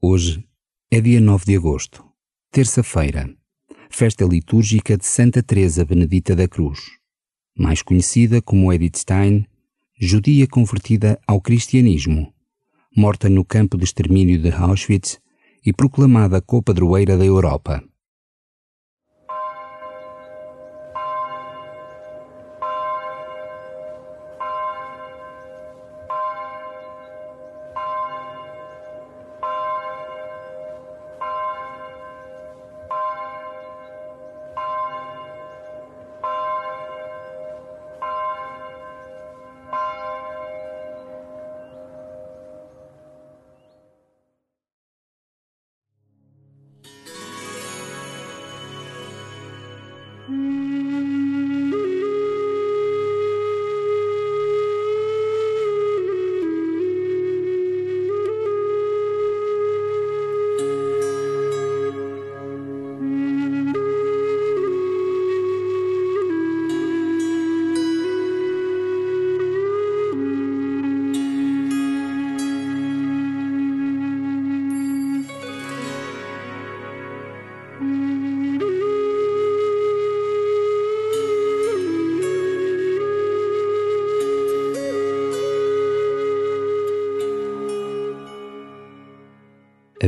Hoje 0.00 0.44
é 0.92 1.00
dia 1.00 1.20
9 1.20 1.44
de 1.44 1.56
agosto, 1.56 2.04
terça-feira, 2.52 3.28
festa 3.90 4.24
litúrgica 4.24 4.96
de 4.96 5.04
Santa 5.04 5.42
Teresa 5.42 5.84
Benedita 5.84 6.36
da 6.36 6.46
Cruz, 6.46 6.78
mais 7.58 7.82
conhecida 7.82 8.40
como 8.40 8.72
Edith 8.72 8.98
Stein, 8.98 9.44
judia 10.00 10.46
convertida 10.46 11.18
ao 11.26 11.40
cristianismo, 11.40 12.32
morta 12.96 13.28
no 13.28 13.44
campo 13.44 13.76
de 13.76 13.82
extermínio 13.82 14.40
de 14.40 14.52
Auschwitz 14.52 15.18
e 15.66 15.72
proclamada 15.72 16.40
co-padroeira 16.40 17.18
da 17.18 17.24
Europa. 17.24 17.82
Mm. 50.28 50.57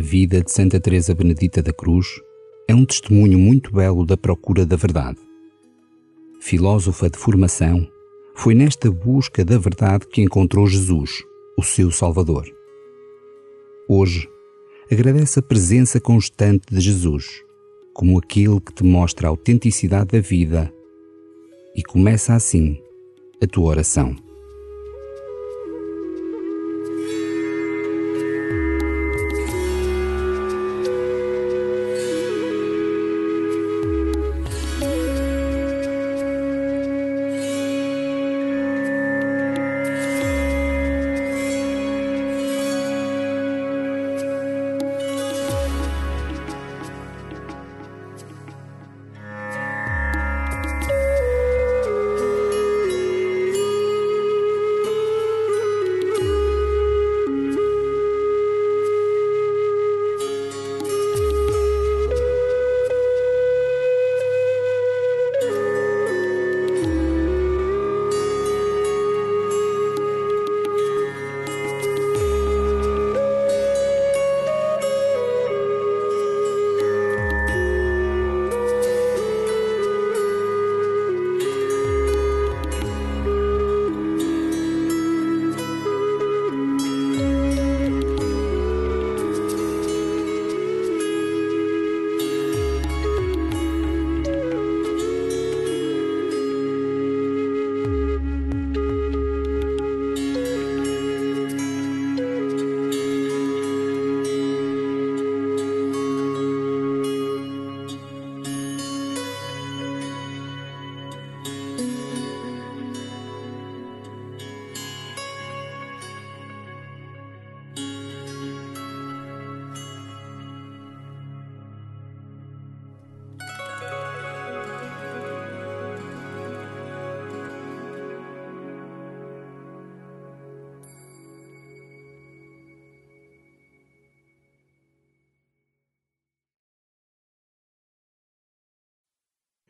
A 0.00 0.02
vida 0.02 0.42
de 0.42 0.50
Santa 0.50 0.80
Teresa 0.80 1.14
Benedita 1.14 1.62
da 1.62 1.74
Cruz 1.74 2.06
é 2.66 2.74
um 2.74 2.86
testemunho 2.86 3.38
muito 3.38 3.70
belo 3.70 4.06
da 4.06 4.16
procura 4.16 4.64
da 4.64 4.74
verdade. 4.74 5.18
Filósofa 6.40 7.10
de 7.10 7.18
formação, 7.18 7.86
foi 8.34 8.54
nesta 8.54 8.90
busca 8.90 9.44
da 9.44 9.58
verdade 9.58 10.06
que 10.06 10.22
encontrou 10.22 10.66
Jesus, 10.66 11.22
o 11.54 11.62
seu 11.62 11.90
Salvador. 11.90 12.50
Hoje, 13.86 14.26
agradece 14.90 15.38
a 15.38 15.42
presença 15.42 16.00
constante 16.00 16.74
de 16.74 16.80
Jesus, 16.80 17.26
como 17.92 18.18
aquele 18.18 18.58
que 18.58 18.72
te 18.72 18.82
mostra 18.82 19.28
a 19.28 19.30
autenticidade 19.30 20.12
da 20.12 20.20
vida, 20.20 20.72
e 21.76 21.82
começa 21.82 22.32
assim 22.32 22.80
a 23.38 23.46
tua 23.46 23.66
oração. 23.66 24.16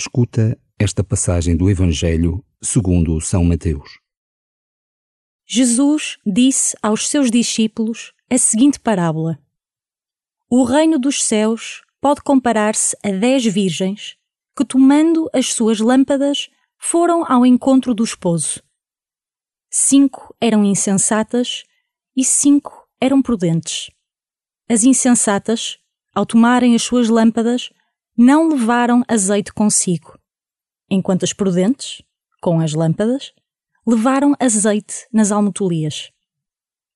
Escuta 0.00 0.56
esta 0.78 1.02
passagem 1.02 1.56
do 1.56 1.68
Evangelho 1.68 2.44
segundo 2.62 3.20
São 3.20 3.42
Mateus. 3.42 3.98
Jesus 5.44 6.18
disse 6.24 6.76
aos 6.80 7.08
seus 7.08 7.32
discípulos 7.32 8.12
a 8.30 8.38
seguinte 8.38 8.78
parábola: 8.78 9.42
O 10.48 10.62
reino 10.62 11.00
dos 11.00 11.24
céus 11.24 11.82
pode 12.00 12.22
comparar-se 12.22 12.96
a 13.02 13.10
dez 13.10 13.44
virgens 13.44 14.16
que, 14.56 14.64
tomando 14.64 15.28
as 15.34 15.52
suas 15.52 15.80
lâmpadas, 15.80 16.48
foram 16.78 17.24
ao 17.28 17.44
encontro 17.44 17.92
do 17.92 18.04
esposo. 18.04 18.62
Cinco 19.68 20.32
eram 20.40 20.64
insensatas 20.64 21.64
e 22.16 22.24
cinco 22.24 22.88
eram 23.00 23.20
prudentes. 23.20 23.90
As 24.68 24.84
insensatas, 24.84 25.76
ao 26.14 26.24
tomarem 26.24 26.76
as 26.76 26.82
suas 26.82 27.08
lâmpadas, 27.08 27.72
não 28.20 28.48
levaram 28.48 29.04
azeite 29.06 29.52
consigo, 29.52 30.18
enquanto 30.90 31.22
as 31.22 31.32
prudentes, 31.32 32.02
com 32.42 32.58
as 32.58 32.72
lâmpadas, 32.72 33.32
levaram 33.86 34.34
azeite 34.40 35.06
nas 35.12 35.30
almotolias. 35.30 36.10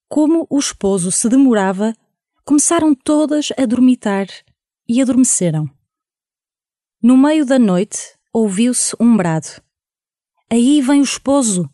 Como 0.09 0.49
o 0.51 0.59
esposo 0.59 1.13
se 1.13 1.29
demorava, 1.29 1.95
começaram 2.45 2.93
todas 2.93 3.51
a 3.57 3.65
dormitar 3.65 4.27
e 4.89 5.01
adormeceram. 5.01 5.71
No 7.01 7.17
meio 7.17 7.47
da 7.47 7.57
noite 7.57 8.19
ouviu-se 8.33 8.97
um 8.99 9.17
brado. 9.17 9.63
Aí 10.51 10.83
vem 10.83 11.01
o 11.01 11.05
esposo, 11.05 11.71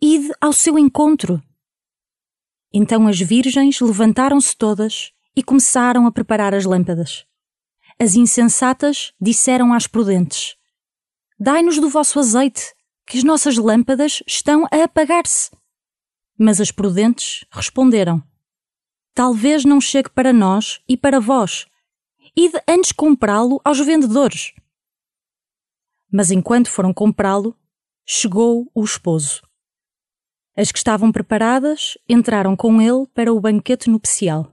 ide 0.00 0.30
ao 0.38 0.52
seu 0.52 0.78
encontro. 0.78 1.42
Então 2.70 3.08
as 3.08 3.18
virgens 3.18 3.80
levantaram-se 3.80 4.54
todas 4.54 5.10
e 5.34 5.42
começaram 5.42 6.06
a 6.06 6.12
preparar 6.12 6.54
as 6.54 6.66
lâmpadas. 6.66 7.24
As 8.02 8.14
insensatas 8.14 9.12
disseram 9.20 9.74
às 9.74 9.86
prudentes: 9.86 10.56
Dai-nos 11.38 11.78
do 11.78 11.90
vosso 11.90 12.18
azeite, 12.18 12.74
que 13.06 13.18
as 13.18 13.22
nossas 13.22 13.58
lâmpadas 13.58 14.22
estão 14.26 14.64
a 14.72 14.84
apagar-se. 14.84 15.50
Mas 16.38 16.62
as 16.62 16.70
prudentes 16.70 17.44
responderam: 17.50 18.22
talvez 19.14 19.66
não 19.66 19.82
chegue 19.82 20.08
para 20.08 20.32
nós 20.32 20.80
e 20.88 20.96
para 20.96 21.20
vós. 21.20 21.66
Ide 22.34 22.58
antes 22.66 22.90
comprá-lo 22.90 23.60
aos 23.62 23.78
vendedores. 23.80 24.54
Mas 26.10 26.30
enquanto 26.30 26.70
foram 26.70 26.94
comprá-lo, 26.94 27.54
chegou 28.06 28.70
o 28.74 28.82
esposo. 28.82 29.42
As 30.56 30.72
que 30.72 30.78
estavam 30.78 31.12
preparadas 31.12 31.98
entraram 32.08 32.56
com 32.56 32.80
ele 32.80 33.06
para 33.08 33.30
o 33.30 33.40
banquete 33.40 33.90
nupcial. 33.90 34.50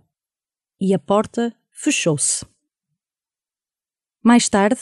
E 0.81 0.93
a 0.93 0.99
porta 0.99 1.55
fechou-se. 1.71 2.45
Mais 4.27 4.49
tarde, 4.49 4.81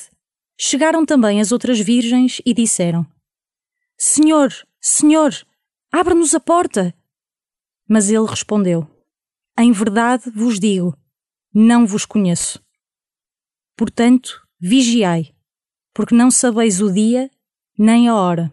chegaram 0.59 1.06
também 1.06 1.39
as 1.39 1.51
outras 1.51 1.80
virgens 1.80 2.42
e 2.44 2.51
disseram: 2.51 3.06
Senhor, 3.95 4.51
Senhor, 4.81 5.31
abre-nos 5.92 6.33
a 6.33 6.39
porta. 6.39 6.95
Mas 7.88 8.09
ele 8.09 8.25
respondeu: 8.25 8.89
Em 9.56 9.71
verdade 9.71 10.31
vos 10.31 10.59
digo, 10.59 10.97
não 11.53 11.86
vos 11.86 12.06
conheço. 12.06 12.59
Portanto, 13.77 14.42
vigiai, 14.59 15.31
porque 15.94 16.15
não 16.15 16.31
sabeis 16.31 16.81
o 16.81 16.91
dia 16.91 17.30
nem 17.77 18.09
a 18.09 18.15
hora. 18.15 18.51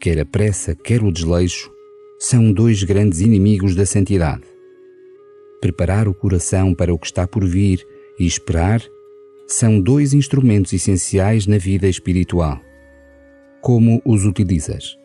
Quer 0.00 0.18
a 0.18 0.24
pressa, 0.24 0.74
quer 0.74 1.02
o 1.02 1.12
desleixo, 1.12 1.70
são 2.18 2.50
dois 2.52 2.82
grandes 2.82 3.20
inimigos 3.20 3.74
da 3.74 3.84
santidade. 3.84 4.44
Preparar 5.60 6.08
o 6.08 6.14
coração 6.14 6.74
para 6.74 6.92
o 6.92 6.98
que 6.98 7.06
está 7.06 7.28
por 7.28 7.44
vir 7.44 7.86
e 8.18 8.26
esperar 8.26 8.82
são 9.46 9.78
dois 9.78 10.14
instrumentos 10.14 10.72
essenciais 10.72 11.46
na 11.46 11.58
vida 11.58 11.86
espiritual. 11.86 12.58
Como 13.60 14.00
os 14.06 14.24
utilizas? 14.24 14.99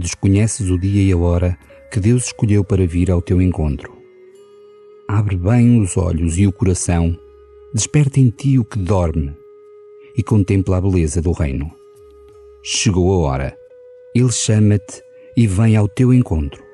Desconheces 0.00 0.70
o 0.70 0.78
dia 0.78 1.02
e 1.02 1.12
a 1.12 1.16
hora 1.18 1.58
que 1.92 2.00
Deus 2.00 2.24
escolheu 2.24 2.64
para 2.64 2.86
vir 2.86 3.10
ao 3.10 3.20
teu 3.20 3.38
encontro. 3.38 3.92
Abre 5.06 5.36
bem 5.36 5.78
os 5.78 5.94
olhos 5.94 6.38
e 6.38 6.46
o 6.46 6.52
coração, 6.52 7.14
desperta 7.74 8.18
em 8.18 8.30
ti 8.30 8.58
o 8.58 8.64
que 8.64 8.78
dorme 8.78 9.36
e 10.16 10.22
contempla 10.22 10.78
a 10.78 10.80
beleza 10.80 11.20
do 11.20 11.32
reino. 11.32 11.70
Chegou 12.62 13.12
a 13.12 13.28
hora, 13.28 13.58
Ele 14.14 14.32
chama-te 14.32 15.02
e 15.36 15.46
vem 15.46 15.76
ao 15.76 15.86
teu 15.86 16.14
encontro. 16.14 16.69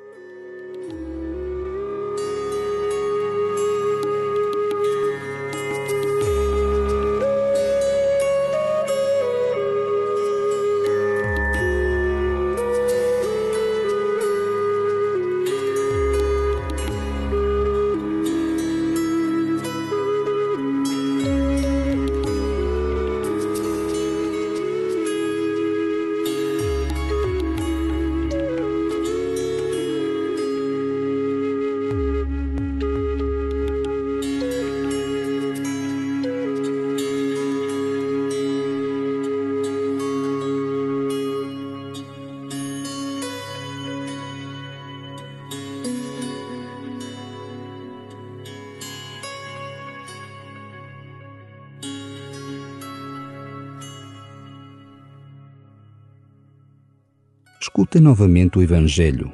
Escuta 57.86 58.00
novamente 58.00 58.58
o 58.58 58.62
Evangelho 58.62 59.32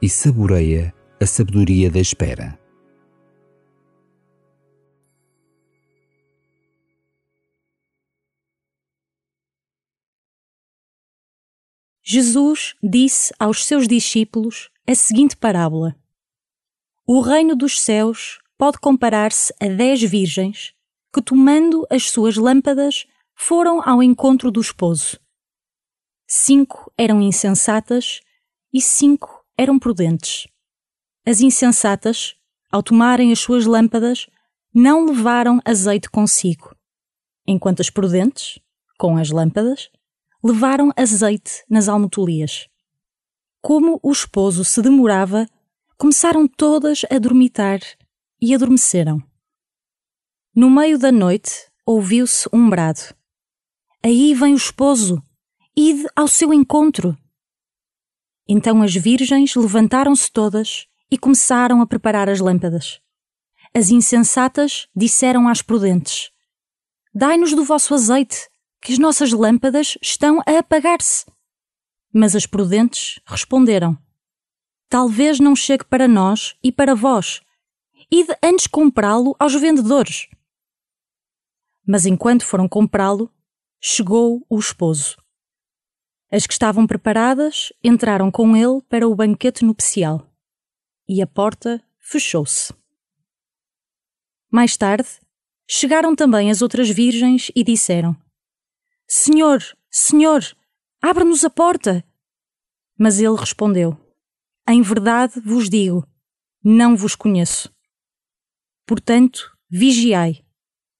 e 0.00 0.08
saboreia 0.08 0.94
a 1.20 1.26
sabedoria 1.26 1.90
da 1.90 2.00
espera. 2.00 2.58
Jesus 12.02 12.74
disse 12.82 13.34
aos 13.38 13.66
seus 13.66 13.86
discípulos 13.86 14.70
a 14.86 14.94
seguinte 14.94 15.36
parábola: 15.36 15.94
O 17.06 17.20
reino 17.20 17.54
dos 17.54 17.78
céus 17.78 18.38
pode 18.56 18.78
comparar-se 18.78 19.52
a 19.60 19.68
dez 19.68 20.02
virgens 20.02 20.72
que, 21.12 21.20
tomando 21.20 21.86
as 21.90 22.08
suas 22.10 22.36
lâmpadas, 22.36 23.06
foram 23.34 23.86
ao 23.86 24.02
encontro 24.02 24.50
do 24.50 24.60
esposo. 24.60 25.19
Cinco 26.32 26.92
eram 26.96 27.20
insensatas 27.20 28.20
e 28.72 28.80
cinco 28.80 29.44
eram 29.58 29.80
prudentes. 29.80 30.46
As 31.26 31.40
insensatas, 31.40 32.36
ao 32.70 32.84
tomarem 32.84 33.32
as 33.32 33.40
suas 33.40 33.66
lâmpadas, 33.66 34.28
não 34.72 35.06
levaram 35.06 35.60
azeite 35.64 36.08
consigo, 36.08 36.72
enquanto 37.44 37.80
as 37.80 37.90
prudentes, 37.90 38.60
com 38.96 39.16
as 39.16 39.30
lâmpadas, 39.30 39.90
levaram 40.40 40.92
azeite 40.96 41.64
nas 41.68 41.88
almotolias. 41.88 42.68
Como 43.60 43.98
o 44.00 44.12
esposo 44.12 44.64
se 44.64 44.80
demorava, 44.80 45.48
começaram 45.98 46.46
todas 46.46 47.02
a 47.10 47.18
dormitar 47.18 47.80
e 48.40 48.54
adormeceram. 48.54 49.20
No 50.54 50.70
meio 50.70 50.96
da 50.96 51.10
noite 51.10 51.68
ouviu-se 51.84 52.48
um 52.52 52.70
brado. 52.70 53.00
Aí 54.00 54.32
vem 54.32 54.52
o 54.52 54.56
esposo! 54.56 55.20
Ide 55.76 56.06
ao 56.16 56.26
seu 56.26 56.52
encontro. 56.52 57.16
Então 58.48 58.82
as 58.82 58.94
virgens 58.94 59.54
levantaram-se 59.54 60.30
todas 60.30 60.86
e 61.10 61.16
começaram 61.16 61.80
a 61.80 61.86
preparar 61.86 62.28
as 62.28 62.40
lâmpadas. 62.40 63.00
As 63.72 63.90
insensatas 63.90 64.88
disseram 64.94 65.48
às 65.48 65.62
prudentes: 65.62 66.30
Dai-nos 67.14 67.54
do 67.54 67.64
vosso 67.64 67.94
azeite, 67.94 68.48
que 68.80 68.92
as 68.92 68.98
nossas 68.98 69.32
lâmpadas 69.32 69.96
estão 70.02 70.40
a 70.40 70.58
apagar-se. 70.58 71.24
Mas 72.12 72.34
as 72.34 72.46
prudentes 72.46 73.20
responderam: 73.24 73.96
talvez 74.88 75.38
não 75.38 75.54
chegue 75.54 75.84
para 75.84 76.08
nós 76.08 76.56
e 76.62 76.72
para 76.72 76.96
vós. 76.96 77.40
Ide 78.10 78.36
antes 78.42 78.66
comprá-lo 78.66 79.36
aos 79.38 79.54
vendedores. 79.54 80.28
Mas 81.86 82.06
enquanto 82.06 82.44
foram 82.44 82.68
comprá-lo, 82.68 83.32
chegou 83.80 84.44
o 84.48 84.58
esposo. 84.58 85.16
As 86.32 86.46
que 86.46 86.52
estavam 86.52 86.86
preparadas 86.86 87.72
entraram 87.82 88.30
com 88.30 88.56
ele 88.56 88.80
para 88.88 89.08
o 89.08 89.14
banquete 89.14 89.64
nupcial. 89.64 90.30
E 91.08 91.20
a 91.20 91.26
porta 91.26 91.82
fechou-se. 91.98 92.72
Mais 94.50 94.76
tarde, 94.76 95.08
chegaram 95.68 96.14
também 96.14 96.50
as 96.50 96.62
outras 96.62 96.88
virgens 96.88 97.50
e 97.54 97.64
disseram: 97.64 98.16
Senhor, 99.08 99.60
Senhor, 99.90 100.44
abre-nos 101.02 101.44
a 101.44 101.50
porta. 101.50 102.04
Mas 102.96 103.18
ele 103.18 103.36
respondeu: 103.36 103.98
Em 104.68 104.82
verdade 104.82 105.40
vos 105.40 105.68
digo, 105.68 106.06
não 106.62 106.96
vos 106.96 107.16
conheço. 107.16 107.74
Portanto, 108.86 109.56
vigiai, 109.68 110.44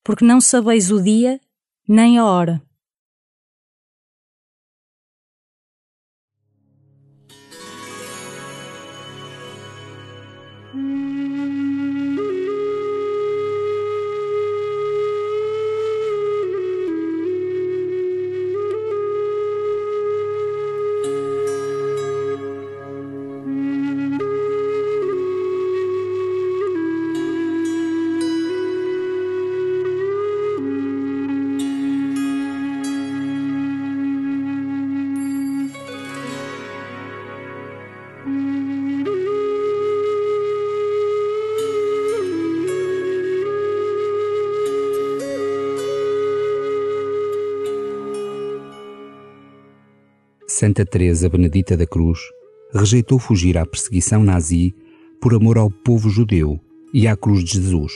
porque 0.03 0.25
não 0.25 0.41
sabeis 0.41 0.91
o 0.91 1.01
dia 1.01 1.41
nem 1.87 2.19
a 2.19 2.25
hora. 2.25 2.63
Santa 50.61 50.85
Teresa 50.85 51.27
Benedita 51.27 51.75
da 51.75 51.87
Cruz 51.87 52.19
rejeitou 52.71 53.19
fugir 53.19 53.57
à 53.57 53.65
perseguição 53.65 54.23
nazi 54.23 54.75
por 55.19 55.33
amor 55.33 55.57
ao 55.57 55.71
povo 55.71 56.11
judeu 56.11 56.61
e 56.93 57.09
à 57.09 57.17
cruz 57.17 57.43
de 57.43 57.55
Jesus. 57.55 57.95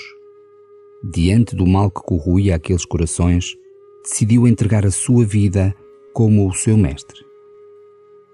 Diante 1.13 1.55
do 1.55 1.67
mal 1.67 1.91
que 1.91 2.01
corroía 2.01 2.55
aqueles 2.55 2.87
corações, 2.87 3.55
decidiu 4.03 4.49
entregar 4.49 4.87
a 4.87 4.91
sua 4.91 5.27
vida 5.27 5.75
como 6.15 6.49
o 6.49 6.55
seu 6.55 6.75
mestre. 6.75 7.21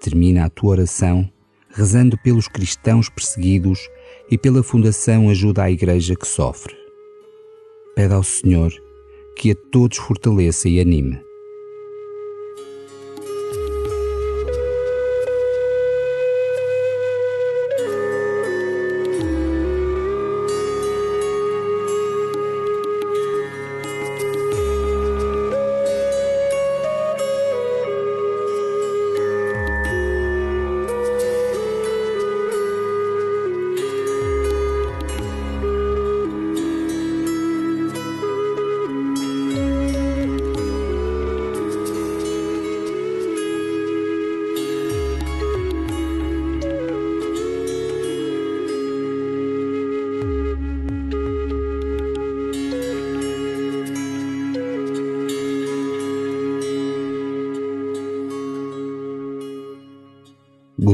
Termina 0.00 0.44
a 0.44 0.48
tua 0.48 0.70
oração 0.70 1.28
rezando 1.68 2.16
pelos 2.22 2.46
cristãos 2.46 3.08
perseguidos 3.08 3.80
e 4.30 4.38
pela 4.38 4.62
Fundação 4.62 5.28
Ajuda 5.28 5.64
à 5.64 5.72
Igreja 5.72 6.14
que 6.14 6.28
sofre. 6.28 6.76
Pede 7.96 8.14
ao 8.14 8.22
Senhor 8.22 8.72
que 9.36 9.50
a 9.50 9.56
todos 9.72 9.98
fortaleça 9.98 10.68
e 10.68 10.80
anime. 10.80 11.29